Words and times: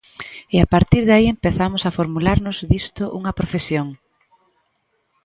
E 0.55 0.57
a 0.65 0.67
partir 0.73 1.01
de 1.05 1.13
aí 1.17 1.25
empezamos 1.29 1.81
a 1.83 1.93
formularnos 1.97 2.57
disto 2.73 3.03
unha 3.19 3.35
profesión. 3.39 3.87